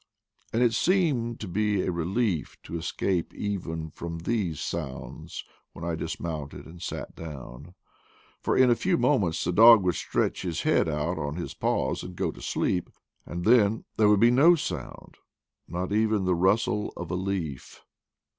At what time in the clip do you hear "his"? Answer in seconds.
10.41-10.63, 11.35-11.53